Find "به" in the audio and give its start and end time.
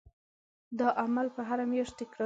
1.35-1.41